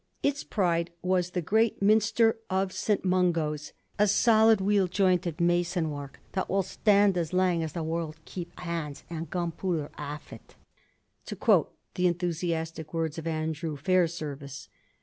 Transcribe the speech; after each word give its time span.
Its 0.23 0.43
pride 0.43 0.89
was 1.03 1.29
the 1.29 1.43
great 1.43 1.79
minster 1.79 2.39
of 2.49 2.73
St. 2.73 3.05
Mungo's, 3.05 3.71
^a 3.99 4.09
solid, 4.09 4.59
weel 4.59 4.87
jointed 4.87 5.39
mason 5.39 5.91
wark, 5.91 6.19
that 6.31 6.49
will 6.49 6.63
stand 6.63 7.15
as 7.19 7.33
lang 7.33 7.61
as 7.61 7.73
the 7.73 7.83
warld 7.83 8.17
keep 8.25 8.59
hands 8.61 9.03
and 9.11 9.29
gun 9.29 9.51
powther 9.51 9.91
aff 9.99 10.33
it,' 10.33 10.55
to 11.27 11.35
quote 11.35 11.75
the 11.93 12.07
enthusiastic 12.07 12.95
words 12.95 13.19
of 13.19 13.27
Andrew 13.27 13.77
Fairservice. 13.77 14.69